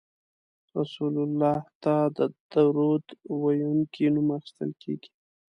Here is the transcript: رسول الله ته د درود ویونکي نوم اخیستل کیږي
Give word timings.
رسول 0.77 1.13
الله 1.25 1.55
ته 1.83 1.95
د 2.17 2.19
درود 2.53 3.05
ویونکي 3.43 4.05
نوم 4.13 4.27
اخیستل 4.37 4.71
کیږي 4.81 5.09